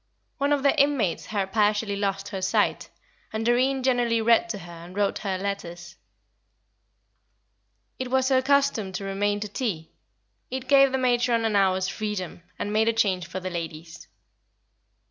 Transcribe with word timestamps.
One 0.39 0.51
of 0.51 0.63
the 0.63 0.75
inmates 0.81 1.27
had 1.27 1.53
partially 1.53 1.95
lost 1.95 2.29
her 2.29 2.41
sight, 2.41 2.89
and 3.31 3.45
Doreen 3.45 3.83
generally 3.83 4.19
read 4.19 4.49
to 4.49 4.57
her 4.57 4.71
and 4.71 4.95
wrote 4.95 5.19
her 5.19 5.37
letters. 5.37 5.95
It 7.99 8.09
was 8.09 8.29
her 8.29 8.41
custom 8.41 8.93
to 8.93 9.03
remain 9.03 9.39
to 9.41 9.47
tea; 9.47 9.91
it 10.49 10.67
gave 10.67 10.91
the 10.91 10.97
matron 10.97 11.45
an 11.45 11.55
hour's 11.55 11.87
freedom, 11.87 12.41
and 12.57 12.73
made 12.73 12.89
a 12.89 12.93
change 12.93 13.27
for 13.27 13.39
the 13.39 13.51
ladies. 13.51 14.07